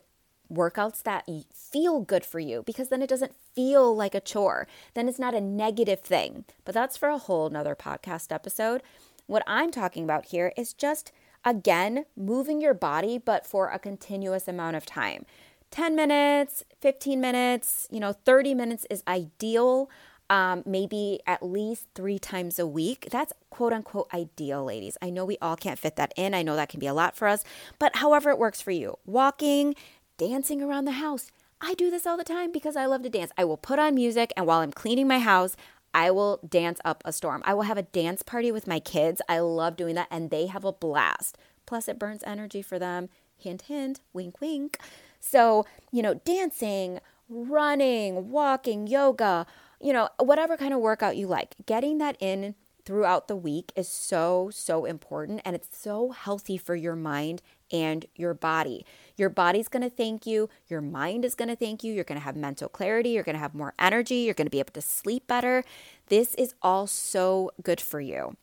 workouts 0.50 1.02
that 1.02 1.28
feel 1.52 2.00
good 2.00 2.24
for 2.24 2.38
you 2.38 2.62
because 2.64 2.88
then 2.88 3.02
it 3.02 3.08
doesn't 3.10 3.34
feel 3.58 3.96
like 3.96 4.14
a 4.14 4.20
chore. 4.20 4.68
Then 4.94 5.08
it's 5.08 5.18
not 5.18 5.34
a 5.34 5.40
negative 5.40 5.98
thing. 5.98 6.44
But 6.64 6.76
that's 6.76 6.96
for 6.96 7.08
a 7.08 7.18
whole 7.18 7.50
nother 7.50 7.74
podcast 7.74 8.30
episode. 8.30 8.84
What 9.26 9.42
I'm 9.48 9.72
talking 9.72 10.04
about 10.04 10.26
here 10.26 10.52
is 10.56 10.72
just, 10.72 11.10
again, 11.44 12.04
moving 12.16 12.60
your 12.60 12.72
body, 12.72 13.18
but 13.18 13.44
for 13.44 13.68
a 13.70 13.80
continuous 13.80 14.46
amount 14.46 14.76
of 14.76 14.86
time. 14.86 15.26
10 15.72 15.96
minutes, 15.96 16.62
15 16.80 17.20
minutes, 17.20 17.88
you 17.90 17.98
know, 17.98 18.12
30 18.12 18.54
minutes 18.54 18.86
is 18.90 19.02
ideal. 19.08 19.90
Um, 20.30 20.62
maybe 20.64 21.18
at 21.26 21.42
least 21.42 21.88
three 21.96 22.20
times 22.20 22.60
a 22.60 22.66
week. 22.66 23.08
That's 23.10 23.32
quote 23.50 23.72
unquote 23.72 24.08
ideal, 24.14 24.64
ladies. 24.64 24.96
I 25.02 25.10
know 25.10 25.24
we 25.24 25.38
all 25.42 25.56
can't 25.56 25.80
fit 25.80 25.96
that 25.96 26.12
in. 26.16 26.32
I 26.32 26.42
know 26.42 26.54
that 26.54 26.68
can 26.68 26.78
be 26.78 26.86
a 26.86 26.94
lot 26.94 27.16
for 27.16 27.26
us, 27.26 27.42
but 27.80 27.96
however 27.96 28.30
it 28.30 28.38
works 28.38 28.62
for 28.62 28.70
you. 28.70 28.98
Walking, 29.04 29.74
dancing 30.16 30.62
around 30.62 30.84
the 30.84 30.92
house. 30.92 31.32
I 31.60 31.74
do 31.74 31.90
this 31.90 32.06
all 32.06 32.16
the 32.16 32.24
time 32.24 32.52
because 32.52 32.76
I 32.76 32.86
love 32.86 33.02
to 33.02 33.10
dance. 33.10 33.32
I 33.36 33.44
will 33.44 33.56
put 33.56 33.78
on 33.78 33.94
music, 33.94 34.32
and 34.36 34.46
while 34.46 34.60
I'm 34.60 34.72
cleaning 34.72 35.08
my 35.08 35.18
house, 35.18 35.56
I 35.92 36.10
will 36.10 36.38
dance 36.48 36.80
up 36.84 37.02
a 37.04 37.12
storm. 37.12 37.42
I 37.44 37.54
will 37.54 37.62
have 37.62 37.78
a 37.78 37.82
dance 37.82 38.22
party 38.22 38.52
with 38.52 38.66
my 38.66 38.78
kids. 38.78 39.20
I 39.28 39.40
love 39.40 39.76
doing 39.76 39.94
that, 39.96 40.08
and 40.10 40.30
they 40.30 40.46
have 40.46 40.64
a 40.64 40.72
blast. 40.72 41.36
Plus, 41.66 41.88
it 41.88 41.98
burns 41.98 42.22
energy 42.24 42.62
for 42.62 42.78
them. 42.78 43.08
Hint, 43.36 43.62
hint, 43.62 44.00
wink, 44.12 44.40
wink. 44.40 44.78
So, 45.20 45.66
you 45.90 46.02
know, 46.02 46.14
dancing, 46.14 47.00
running, 47.28 48.30
walking, 48.30 48.86
yoga, 48.86 49.46
you 49.80 49.92
know, 49.92 50.08
whatever 50.18 50.56
kind 50.56 50.72
of 50.72 50.80
workout 50.80 51.16
you 51.16 51.26
like, 51.26 51.54
getting 51.66 51.98
that 51.98 52.16
in 52.20 52.54
throughout 52.88 53.28
the 53.28 53.36
week 53.36 53.70
is 53.76 53.86
so, 53.86 54.48
so 54.50 54.86
important. 54.86 55.42
And 55.44 55.54
it's 55.54 55.78
so 55.78 56.12
healthy 56.12 56.56
for 56.56 56.74
your 56.74 56.96
mind 56.96 57.42
and 57.70 58.06
your 58.16 58.32
body. 58.32 58.86
Your 59.14 59.28
body's 59.28 59.68
to 59.82 59.90
thank 59.90 60.24
you. 60.24 60.48
Your 60.68 60.80
mind 60.80 61.26
is 61.26 61.34
to 61.50 61.54
thank 61.54 61.84
you. 61.84 61.92
You're 61.92 62.02
to 62.18 62.24
have 62.24 62.34
mental 62.34 62.66
clarity. 62.66 63.10
You're 63.10 63.24
to 63.36 63.42
have 63.42 63.54
more 63.54 63.74
energy. 63.78 64.14
You're 64.14 64.32
to 64.46 64.50
be 64.50 64.58
able 64.58 64.72
to 64.72 64.80
sleep 64.80 65.26
better. 65.26 65.64
This 66.06 66.34
is 66.36 66.54
all 66.62 66.86
so 66.86 67.50
good 67.62 67.78
for 67.78 68.00
you. 68.00 68.38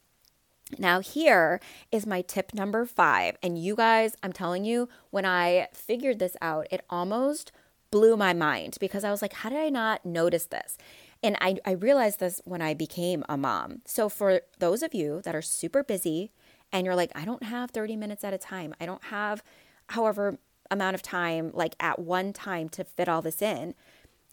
Now, 0.78 1.00
here 1.00 1.60
is 1.92 2.06
my 2.06 2.22
tip 2.22 2.54
number 2.54 2.86
five. 2.86 3.38
And 3.42 3.58
you 3.58 3.76
guys, 3.76 4.16
I'm 4.22 4.32
telling 4.32 4.64
you, 4.64 4.88
when 5.10 5.26
I 5.26 5.70
figured 5.74 6.20
this 6.20 6.38
out, 6.40 6.68
it 6.70 6.86
almost 6.88 7.52
blew 7.90 8.16
my 8.16 8.34
mind 8.34 8.78
because 8.80 9.04
I 9.04 9.10
was 9.10 9.24
like, 9.24 9.34
how 9.34 9.50
did 9.50 9.58
I 9.58 9.70
not 9.70 10.06
notice 10.06 10.46
this? 10.46 10.78
And 11.26 11.38
I, 11.42 11.58
I 11.66 11.72
realized 11.72 12.20
this 12.20 12.40
when 12.46 12.62
I 12.62 12.76
became 12.76 13.24
a 13.28 13.36
mom. 13.36 13.82
So, 13.86 14.10
for 14.10 14.42
those 14.60 14.84
of 14.84 14.94
you 14.94 15.22
that 15.24 15.36
are 15.36 15.42
super 15.42 15.84
busy, 15.84 16.32
and 16.72 16.86
you're 16.86 16.96
like, 16.96 17.12
I 17.16 17.26
don't 17.26 17.44
have 17.44 17.72
30 17.72 17.96
minutes 17.96 18.24
at 18.24 18.34
a 18.34 18.38
time. 18.38 18.76
I 18.80 18.86
don't 18.86 19.06
have 19.06 19.44
however 19.88 20.38
amount 20.70 20.94
of 20.94 21.02
time, 21.02 21.52
like 21.54 21.76
at 21.80 21.98
one 22.00 22.32
time, 22.32 22.70
to 22.70 22.84
fit 22.84 23.10
all 23.10 23.24
this 23.24 23.42
in. 23.42 23.74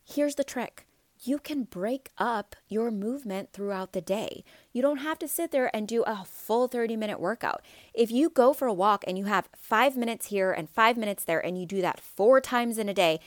Here's 0.05 0.35
the 0.35 0.45
trick 0.45 0.87
you 1.25 1.39
can 1.39 1.63
break 1.63 2.11
up 2.19 2.57
your 2.69 2.91
movement 2.91 3.53
throughout 3.53 3.93
the 3.93 4.01
day. 4.01 4.43
You 4.73 4.83
don't 4.83 4.97
have 4.99 5.21
to 5.21 5.29
sit 5.29 5.53
there 5.53 5.75
and 5.75 5.87
do 5.87 6.03
a 6.03 6.25
full 6.25 6.67
30 6.67 6.97
minute 6.97 7.21
workout. 7.21 7.63
If 7.95 8.11
you 8.11 8.29
go 8.29 8.53
for 8.53 8.67
a 8.67 8.75
walk 8.75 9.05
and 9.07 9.17
you 9.17 9.27
have 9.27 9.49
five 9.57 9.97
minutes 9.97 10.27
here 10.27 10.53
and 10.53 10.69
five 10.69 10.97
minutes 10.97 11.25
there, 11.25 11.39
and 11.39 11.57
you 11.57 11.65
do 11.65 11.81
that 11.81 12.01
four 12.01 12.41
times 12.41 12.77
in 12.77 12.89
a 12.89 12.95
day, 12.95 13.21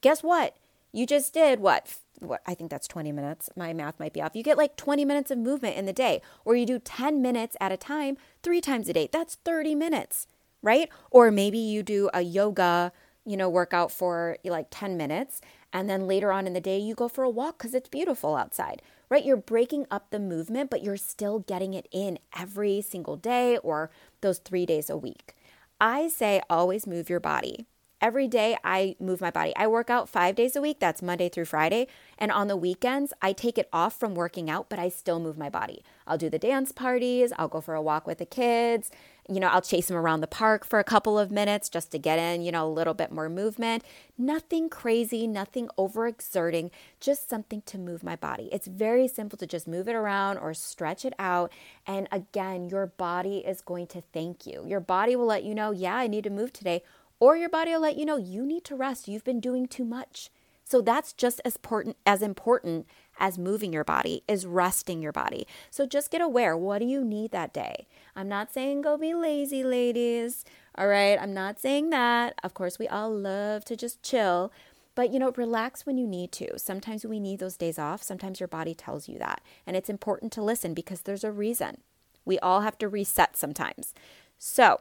guess 0.00 0.22
what? 0.22 0.56
You 0.92 1.06
just 1.06 1.32
did 1.34 1.60
what? 1.60 1.98
What 2.20 2.42
I 2.46 2.54
think 2.54 2.70
that's 2.70 2.86
20 2.86 3.10
minutes. 3.12 3.50
My 3.56 3.72
math 3.72 3.98
might 3.98 4.12
be 4.12 4.22
off. 4.22 4.36
You 4.36 4.42
get 4.42 4.58
like 4.58 4.76
20 4.76 5.04
minutes 5.04 5.30
of 5.30 5.38
movement 5.38 5.76
in 5.76 5.86
the 5.86 5.92
day, 5.92 6.22
or 6.44 6.54
you 6.54 6.66
do 6.66 6.78
10 6.78 7.20
minutes 7.20 7.56
at 7.60 7.72
a 7.72 7.76
time, 7.76 8.16
three 8.42 8.60
times 8.60 8.88
a 8.88 8.92
day. 8.92 9.08
That's 9.10 9.36
30 9.44 9.74
minutes, 9.74 10.26
right? 10.62 10.88
Or 11.10 11.30
maybe 11.30 11.58
you 11.58 11.82
do 11.82 12.10
a 12.14 12.22
yoga, 12.22 12.92
you 13.24 13.36
know, 13.36 13.48
workout 13.48 13.90
for 13.90 14.36
like 14.44 14.68
10 14.70 14.96
minutes 14.96 15.40
and 15.72 15.88
then 15.88 16.06
later 16.06 16.30
on 16.30 16.46
in 16.46 16.52
the 16.52 16.60
day, 16.60 16.78
you 16.78 16.94
go 16.94 17.08
for 17.08 17.24
a 17.24 17.30
walk 17.30 17.58
because 17.58 17.74
it's 17.74 17.88
beautiful 17.88 18.36
outside, 18.36 18.82
right? 19.08 19.24
You're 19.24 19.36
breaking 19.36 19.86
up 19.90 20.10
the 20.10 20.18
movement, 20.18 20.70
but 20.70 20.82
you're 20.82 20.98
still 20.98 21.38
getting 21.40 21.72
it 21.72 21.88
in 21.90 22.18
every 22.38 22.82
single 22.82 23.16
day 23.16 23.56
or 23.58 23.90
those 24.20 24.38
three 24.38 24.66
days 24.66 24.90
a 24.90 24.96
week. 24.96 25.34
I 25.80 26.08
say 26.08 26.42
always 26.50 26.86
move 26.86 27.08
your 27.08 27.20
body. 27.20 27.66
Every 28.02 28.26
day 28.26 28.56
I 28.64 28.96
move 28.98 29.20
my 29.20 29.30
body. 29.30 29.52
I 29.54 29.68
work 29.68 29.88
out 29.88 30.08
five 30.08 30.34
days 30.34 30.56
a 30.56 30.60
week. 30.60 30.80
That's 30.80 31.02
Monday 31.02 31.28
through 31.28 31.44
Friday. 31.44 31.86
And 32.18 32.32
on 32.32 32.48
the 32.48 32.56
weekends, 32.56 33.12
I 33.22 33.32
take 33.32 33.58
it 33.58 33.68
off 33.72 33.96
from 33.96 34.16
working 34.16 34.50
out, 34.50 34.68
but 34.68 34.80
I 34.80 34.88
still 34.88 35.20
move 35.20 35.38
my 35.38 35.48
body. 35.48 35.84
I'll 36.04 36.18
do 36.18 36.28
the 36.28 36.38
dance 36.38 36.72
parties. 36.72 37.32
I'll 37.38 37.46
go 37.46 37.60
for 37.60 37.76
a 37.76 37.80
walk 37.80 38.08
with 38.08 38.18
the 38.18 38.26
kids. 38.26 38.90
You 39.28 39.38
know, 39.38 39.46
I'll 39.46 39.62
chase 39.62 39.86
them 39.86 39.96
around 39.96 40.20
the 40.20 40.26
park 40.26 40.66
for 40.66 40.80
a 40.80 40.84
couple 40.84 41.16
of 41.16 41.30
minutes 41.30 41.68
just 41.68 41.92
to 41.92 41.98
get 41.98 42.18
in, 42.18 42.42
you 42.42 42.50
know, 42.50 42.66
a 42.66 42.68
little 42.68 42.92
bit 42.92 43.12
more 43.12 43.28
movement. 43.28 43.84
Nothing 44.18 44.68
crazy, 44.68 45.28
nothing 45.28 45.68
overexerting, 45.78 46.72
just 46.98 47.28
something 47.28 47.62
to 47.66 47.78
move 47.78 48.02
my 48.02 48.16
body. 48.16 48.48
It's 48.50 48.66
very 48.66 49.06
simple 49.06 49.38
to 49.38 49.46
just 49.46 49.68
move 49.68 49.86
it 49.86 49.94
around 49.94 50.38
or 50.38 50.54
stretch 50.54 51.04
it 51.04 51.14
out. 51.20 51.52
And 51.86 52.08
again, 52.10 52.68
your 52.68 52.86
body 52.88 53.38
is 53.38 53.60
going 53.60 53.86
to 53.88 54.02
thank 54.12 54.44
you. 54.44 54.64
Your 54.66 54.80
body 54.80 55.14
will 55.14 55.26
let 55.26 55.44
you 55.44 55.54
know, 55.54 55.70
yeah, 55.70 55.94
I 55.94 56.08
need 56.08 56.24
to 56.24 56.30
move 56.30 56.52
today 56.52 56.82
or 57.22 57.36
your 57.36 57.48
body 57.48 57.70
will 57.70 57.78
let 57.78 57.96
you 57.96 58.04
know 58.04 58.16
you 58.16 58.44
need 58.44 58.64
to 58.64 58.74
rest. 58.74 59.06
You've 59.06 59.22
been 59.22 59.38
doing 59.38 59.68
too 59.68 59.84
much. 59.84 60.28
So 60.64 60.80
that's 60.80 61.12
just 61.12 61.40
as 61.44 61.54
important 61.54 61.96
as 62.04 62.20
important 62.20 62.84
as 63.20 63.38
moving 63.38 63.72
your 63.72 63.84
body 63.84 64.24
is 64.26 64.44
resting 64.44 65.00
your 65.00 65.12
body. 65.12 65.46
So 65.70 65.86
just 65.86 66.10
get 66.10 66.20
aware, 66.20 66.56
what 66.56 66.80
do 66.80 66.84
you 66.84 67.04
need 67.04 67.30
that 67.30 67.54
day? 67.54 67.86
I'm 68.16 68.28
not 68.28 68.52
saying 68.52 68.82
go 68.82 68.98
be 68.98 69.14
lazy, 69.14 69.62
ladies. 69.62 70.44
All 70.74 70.88
right, 70.88 71.16
I'm 71.16 71.32
not 71.32 71.60
saying 71.60 71.90
that. 71.90 72.34
Of 72.42 72.54
course, 72.54 72.80
we 72.80 72.88
all 72.88 73.14
love 73.16 73.64
to 73.66 73.76
just 73.76 74.02
chill, 74.02 74.50
but 74.96 75.12
you 75.12 75.20
know, 75.20 75.30
relax 75.36 75.86
when 75.86 75.98
you 75.98 76.08
need 76.08 76.32
to. 76.32 76.58
Sometimes 76.58 77.06
we 77.06 77.20
need 77.20 77.38
those 77.38 77.56
days 77.56 77.78
off. 77.78 78.02
Sometimes 78.02 78.40
your 78.40 78.48
body 78.48 78.74
tells 78.74 79.08
you 79.08 79.20
that. 79.20 79.42
And 79.64 79.76
it's 79.76 79.88
important 79.88 80.32
to 80.32 80.42
listen 80.42 80.74
because 80.74 81.02
there's 81.02 81.22
a 81.22 81.30
reason. 81.30 81.82
We 82.24 82.40
all 82.40 82.62
have 82.62 82.78
to 82.78 82.88
reset 82.88 83.36
sometimes. 83.36 83.94
So, 84.40 84.80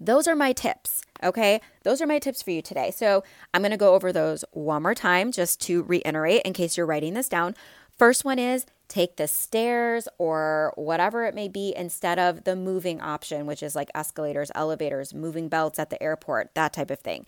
those 0.00 0.28
are 0.28 0.36
my 0.36 0.52
tips, 0.52 1.02
okay? 1.22 1.60
Those 1.84 2.00
are 2.00 2.06
my 2.06 2.18
tips 2.18 2.42
for 2.42 2.50
you 2.50 2.62
today. 2.62 2.90
So 2.90 3.24
I'm 3.52 3.62
gonna 3.62 3.76
go 3.76 3.94
over 3.94 4.12
those 4.12 4.44
one 4.52 4.82
more 4.82 4.94
time 4.94 5.32
just 5.32 5.60
to 5.62 5.82
reiterate 5.82 6.42
in 6.42 6.52
case 6.52 6.76
you're 6.76 6.86
writing 6.86 7.14
this 7.14 7.28
down. 7.28 7.54
First 7.98 8.24
one 8.24 8.38
is 8.38 8.64
take 8.86 9.16
the 9.16 9.28
stairs 9.28 10.08
or 10.18 10.72
whatever 10.76 11.24
it 11.24 11.34
may 11.34 11.48
be 11.48 11.74
instead 11.76 12.18
of 12.18 12.44
the 12.44 12.56
moving 12.56 13.00
option, 13.00 13.44
which 13.44 13.62
is 13.62 13.74
like 13.74 13.90
escalators, 13.94 14.50
elevators, 14.54 15.12
moving 15.12 15.48
belts 15.48 15.78
at 15.78 15.90
the 15.90 16.02
airport, 16.02 16.54
that 16.54 16.72
type 16.72 16.90
of 16.90 17.00
thing. 17.00 17.26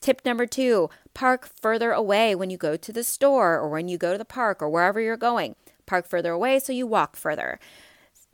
Tip 0.00 0.22
number 0.24 0.46
two 0.46 0.90
park 1.14 1.48
further 1.60 1.92
away 1.92 2.34
when 2.34 2.50
you 2.50 2.56
go 2.56 2.76
to 2.76 2.92
the 2.92 3.04
store 3.04 3.58
or 3.58 3.68
when 3.68 3.88
you 3.88 3.98
go 3.98 4.12
to 4.12 4.18
the 4.18 4.24
park 4.24 4.62
or 4.62 4.68
wherever 4.68 5.00
you're 5.00 5.16
going. 5.16 5.54
Park 5.84 6.06
further 6.06 6.32
away 6.32 6.58
so 6.58 6.72
you 6.72 6.86
walk 6.86 7.16
further. 7.16 7.58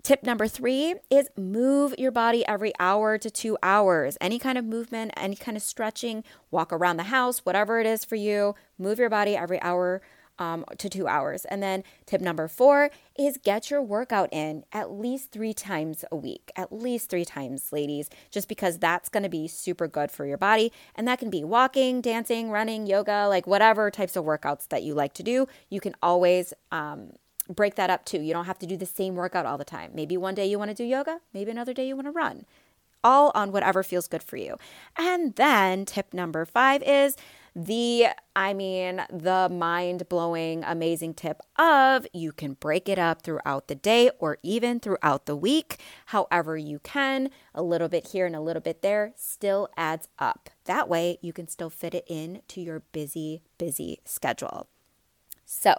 Tip 0.02 0.24
number 0.24 0.48
three 0.48 0.96
is 1.10 1.28
move 1.36 1.94
your 1.96 2.10
body 2.10 2.44
every 2.46 2.72
hour 2.80 3.18
to 3.18 3.30
two 3.30 3.56
hours. 3.62 4.18
Any 4.20 4.40
kind 4.40 4.58
of 4.58 4.64
movement, 4.64 5.12
any 5.16 5.36
kind 5.36 5.56
of 5.56 5.62
stretching, 5.62 6.24
walk 6.50 6.72
around 6.72 6.96
the 6.96 7.04
house, 7.04 7.46
whatever 7.46 7.78
it 7.78 7.86
is 7.86 8.04
for 8.04 8.16
you, 8.16 8.56
move 8.78 8.98
your 8.98 9.08
body 9.08 9.36
every 9.36 9.62
hour 9.62 10.02
um, 10.40 10.64
to 10.78 10.88
two 10.88 11.06
hours. 11.06 11.44
And 11.44 11.62
then 11.62 11.84
tip 12.04 12.20
number 12.20 12.48
four 12.48 12.90
is 13.16 13.38
get 13.44 13.70
your 13.70 13.80
workout 13.80 14.28
in 14.32 14.64
at 14.72 14.90
least 14.90 15.30
three 15.30 15.54
times 15.54 16.04
a 16.10 16.16
week. 16.16 16.50
At 16.56 16.72
least 16.72 17.08
three 17.08 17.24
times, 17.24 17.70
ladies, 17.70 18.10
just 18.28 18.48
because 18.48 18.78
that's 18.78 19.08
going 19.08 19.22
to 19.22 19.28
be 19.28 19.46
super 19.46 19.86
good 19.86 20.10
for 20.10 20.26
your 20.26 20.38
body. 20.38 20.72
And 20.96 21.06
that 21.06 21.20
can 21.20 21.30
be 21.30 21.44
walking, 21.44 22.00
dancing, 22.00 22.50
running, 22.50 22.88
yoga, 22.88 23.28
like 23.28 23.46
whatever 23.46 23.88
types 23.88 24.16
of 24.16 24.24
workouts 24.24 24.66
that 24.70 24.82
you 24.82 24.94
like 24.94 25.14
to 25.14 25.22
do. 25.22 25.46
You 25.70 25.80
can 25.80 25.94
always, 26.02 26.52
um, 26.72 27.12
break 27.48 27.74
that 27.76 27.90
up 27.90 28.04
too. 28.04 28.20
You 28.20 28.32
don't 28.32 28.46
have 28.46 28.58
to 28.60 28.66
do 28.66 28.76
the 28.76 28.86
same 28.86 29.14
workout 29.14 29.46
all 29.46 29.58
the 29.58 29.64
time. 29.64 29.90
Maybe 29.94 30.16
one 30.16 30.34
day 30.34 30.46
you 30.46 30.58
want 30.58 30.70
to 30.70 30.74
do 30.74 30.84
yoga, 30.84 31.20
maybe 31.32 31.50
another 31.50 31.74
day 31.74 31.86
you 31.86 31.96
want 31.96 32.06
to 32.06 32.12
run. 32.12 32.44
All 33.04 33.32
on 33.34 33.50
whatever 33.50 33.82
feels 33.82 34.06
good 34.06 34.22
for 34.22 34.36
you. 34.36 34.56
And 34.96 35.34
then 35.34 35.84
tip 35.84 36.14
number 36.14 36.44
five 36.44 36.82
is 36.84 37.16
the, 37.54 38.06
I 38.34 38.54
mean, 38.54 39.02
the 39.10 39.48
mind 39.50 40.08
blowing, 40.08 40.64
amazing 40.64 41.14
tip 41.14 41.42
of 41.58 42.06
you 42.12 42.32
can 42.32 42.54
break 42.54 42.88
it 42.88 42.98
up 42.98 43.22
throughout 43.22 43.68
the 43.68 43.74
day 43.74 44.10
or 44.18 44.38
even 44.42 44.80
throughout 44.80 45.26
the 45.26 45.36
week, 45.36 45.78
however 46.06 46.56
you 46.56 46.78
can. 46.78 47.30
A 47.54 47.62
little 47.62 47.88
bit 47.88 48.08
here 48.08 48.24
and 48.24 48.36
a 48.36 48.40
little 48.40 48.62
bit 48.62 48.82
there 48.82 49.12
still 49.16 49.68
adds 49.76 50.08
up. 50.18 50.48
That 50.64 50.88
way 50.88 51.18
you 51.20 51.32
can 51.32 51.48
still 51.48 51.70
fit 51.70 51.94
it 51.94 52.04
in 52.06 52.40
to 52.48 52.60
your 52.60 52.80
busy, 52.92 53.42
busy 53.58 54.00
schedule. 54.04 54.68
So, 55.44 55.74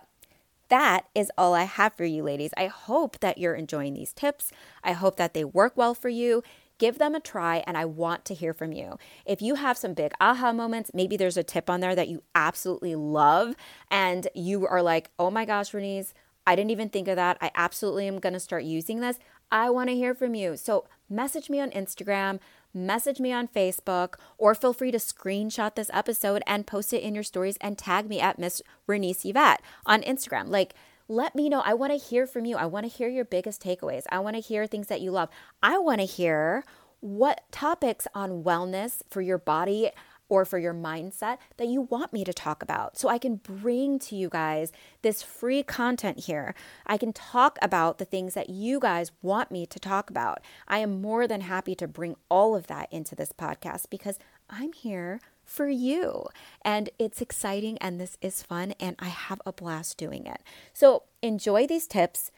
that 0.73 1.05
is 1.13 1.31
all 1.37 1.53
I 1.53 1.65
have 1.65 1.93
for 1.93 2.03
you, 2.03 2.23
ladies. 2.23 2.49
I 2.57 2.65
hope 2.65 3.19
that 3.19 3.37
you're 3.37 3.53
enjoying 3.53 3.93
these 3.93 4.11
tips. 4.11 4.51
I 4.83 4.93
hope 4.93 5.17
that 5.17 5.35
they 5.35 5.43
work 5.43 5.73
well 5.77 5.93
for 5.93 6.09
you. 6.09 6.41
Give 6.79 6.97
them 6.97 7.13
a 7.13 7.19
try, 7.19 7.63
and 7.67 7.77
I 7.77 7.85
want 7.85 8.25
to 8.25 8.33
hear 8.33 8.53
from 8.53 8.71
you. 8.71 8.97
If 9.23 9.39
you 9.39 9.53
have 9.53 9.77
some 9.77 9.93
big 9.93 10.13
aha 10.19 10.51
moments, 10.51 10.89
maybe 10.91 11.15
there's 11.15 11.37
a 11.37 11.43
tip 11.43 11.69
on 11.69 11.79
there 11.81 11.93
that 11.93 12.07
you 12.07 12.23
absolutely 12.33 12.95
love, 12.95 13.55
and 13.91 14.27
you 14.33 14.65
are 14.65 14.81
like, 14.81 15.11
oh 15.19 15.29
my 15.29 15.45
gosh, 15.45 15.73
Renese, 15.73 16.13
I 16.47 16.55
didn't 16.55 16.71
even 16.71 16.89
think 16.89 17.07
of 17.07 17.17
that. 17.17 17.37
I 17.39 17.51
absolutely 17.53 18.07
am 18.07 18.17
going 18.17 18.33
to 18.33 18.39
start 18.39 18.63
using 18.63 18.99
this. 18.99 19.19
I 19.51 19.69
want 19.69 19.89
to 19.91 19.95
hear 19.95 20.15
from 20.15 20.33
you. 20.33 20.57
So 20.57 20.85
message 21.07 21.51
me 21.51 21.59
on 21.61 21.69
Instagram, 21.69 22.39
message 22.73 23.19
me 23.19 23.31
on 23.31 23.47
Facebook, 23.47 24.15
or 24.37 24.55
feel 24.55 24.73
free 24.73 24.91
to 24.91 24.97
screenshot 24.97 25.75
this 25.75 25.91
episode 25.93 26.41
and 26.47 26.67
post 26.67 26.93
it 26.93 27.03
in 27.03 27.13
your 27.13 27.23
stories 27.23 27.57
and 27.61 27.77
tag 27.77 28.07
me 28.07 28.19
at 28.19 28.39
Miss 28.39 28.61
Renese 28.87 29.25
Yvette 29.25 29.61
on 29.85 30.01
Instagram. 30.01 30.49
Like, 30.49 30.73
let 31.07 31.35
me 31.35 31.49
know. 31.49 31.61
I 31.65 31.73
want 31.73 31.91
to 31.91 31.97
hear 31.97 32.25
from 32.25 32.45
you. 32.45 32.55
I 32.55 32.65
want 32.65 32.85
to 32.89 32.97
hear 32.97 33.09
your 33.09 33.25
biggest 33.25 33.61
takeaways. 33.61 34.03
I 34.09 34.19
want 34.19 34.35
to 34.35 34.41
hear 34.41 34.65
things 34.65 34.87
that 34.87 35.01
you 35.01 35.11
love. 35.11 35.29
I 35.61 35.77
want 35.77 35.99
to 35.99 36.05
hear 36.05 36.63
what 37.01 37.41
topics 37.51 38.07
on 38.15 38.43
wellness 38.43 39.01
for 39.09 39.21
your 39.21 39.37
body 39.37 39.91
or 40.29 40.45
for 40.45 40.57
your 40.57 40.73
mindset 40.73 41.37
that 41.57 41.67
you 41.67 41.81
want 41.81 42.13
me 42.13 42.23
to 42.23 42.33
talk 42.33 42.63
about. 42.63 42.97
So 42.97 43.09
I 43.09 43.17
can 43.17 43.35
bring 43.35 43.99
to 43.99 44.15
you 44.15 44.29
guys 44.29 44.71
this 45.01 45.21
free 45.21 45.63
content 45.63 46.21
here. 46.21 46.55
I 46.85 46.97
can 46.97 47.13
talk 47.13 47.57
about 47.61 47.97
the 47.97 48.05
things 48.05 48.33
that 48.33 48.49
you 48.49 48.79
guys 48.79 49.11
want 49.21 49.51
me 49.51 49.65
to 49.65 49.79
talk 49.79 50.09
about. 50.09 50.41
I 50.67 50.79
am 50.79 51.01
more 51.01 51.27
than 51.27 51.41
happy 51.41 51.75
to 51.75 51.87
bring 51.87 52.15
all 52.29 52.55
of 52.55 52.67
that 52.67 52.91
into 52.91 53.15
this 53.15 53.31
podcast 53.31 53.89
because 53.89 54.17
I'm 54.49 54.73
here 54.73 55.19
for 55.45 55.67
you. 55.67 56.27
And 56.63 56.89
it's 56.97 57.21
exciting 57.21 57.77
and 57.79 57.99
this 57.99 58.17
is 58.21 58.43
fun 58.43 58.73
and 58.79 58.95
I 58.99 59.09
have 59.09 59.41
a 59.45 59.53
blast 59.53 59.97
doing 59.97 60.25
it. 60.25 60.41
So 60.73 61.03
enjoy 61.21 61.67
these 61.67 61.87
tips. 61.87 62.31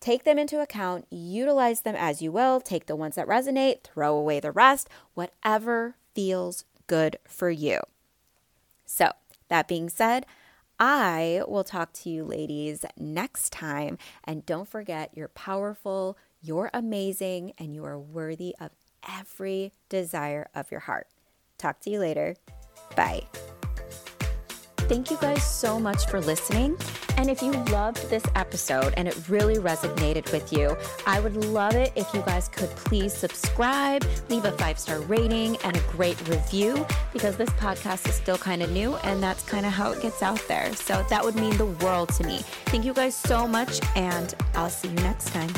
Take 0.00 0.24
them 0.24 0.38
into 0.38 0.60
account, 0.60 1.06
utilize 1.10 1.80
them 1.80 1.94
as 1.96 2.20
you 2.20 2.30
will. 2.30 2.60
Take 2.60 2.86
the 2.86 2.96
ones 2.96 3.14
that 3.16 3.26
resonate, 3.26 3.84
throw 3.84 4.14
away 4.16 4.38
the 4.38 4.52
rest, 4.52 4.88
whatever 5.14 5.96
feels 6.14 6.64
good 6.86 7.18
for 7.26 7.50
you. 7.50 7.80
So, 8.86 9.10
that 9.48 9.68
being 9.68 9.88
said, 9.88 10.26
I 10.78 11.42
will 11.46 11.64
talk 11.64 11.92
to 11.94 12.10
you 12.10 12.24
ladies 12.24 12.84
next 12.98 13.52
time. 13.52 13.98
And 14.24 14.44
don't 14.44 14.68
forget, 14.68 15.10
you're 15.14 15.28
powerful, 15.28 16.18
you're 16.42 16.70
amazing, 16.74 17.52
and 17.58 17.74
you 17.74 17.84
are 17.84 17.98
worthy 17.98 18.54
of 18.60 18.70
every 19.08 19.72
desire 19.88 20.48
of 20.54 20.70
your 20.70 20.80
heart. 20.80 21.08
Talk 21.58 21.80
to 21.80 21.90
you 21.90 22.00
later. 22.00 22.36
Bye. 22.96 23.26
Thank 24.76 25.10
you 25.10 25.16
guys 25.20 25.44
so 25.44 25.78
much 25.78 26.06
for 26.06 26.20
listening. 26.20 26.76
And 27.16 27.30
if 27.30 27.42
you 27.42 27.52
loved 27.72 28.08
this 28.10 28.24
episode 28.34 28.94
and 28.96 29.08
it 29.08 29.28
really 29.28 29.56
resonated 29.56 30.30
with 30.32 30.52
you, 30.52 30.76
I 31.06 31.20
would 31.20 31.36
love 31.36 31.74
it 31.74 31.92
if 31.94 32.12
you 32.14 32.20
guys 32.22 32.48
could 32.48 32.70
please 32.70 33.12
subscribe, 33.12 34.04
leave 34.28 34.44
a 34.44 34.52
five 34.52 34.78
star 34.78 35.00
rating, 35.00 35.56
and 35.58 35.76
a 35.76 35.80
great 35.92 36.18
review 36.28 36.86
because 37.12 37.36
this 37.36 37.50
podcast 37.50 38.08
is 38.08 38.14
still 38.14 38.38
kind 38.38 38.62
of 38.62 38.70
new 38.70 38.96
and 38.96 39.22
that's 39.22 39.42
kind 39.42 39.66
of 39.66 39.72
how 39.72 39.92
it 39.92 40.02
gets 40.02 40.22
out 40.22 40.42
there. 40.48 40.74
So 40.74 41.04
that 41.08 41.24
would 41.24 41.36
mean 41.36 41.56
the 41.56 41.66
world 41.66 42.10
to 42.14 42.24
me. 42.24 42.38
Thank 42.66 42.84
you 42.84 42.92
guys 42.92 43.14
so 43.14 43.46
much, 43.46 43.80
and 43.96 44.34
I'll 44.54 44.70
see 44.70 44.88
you 44.88 44.96
next 44.96 45.28
time. 45.28 45.50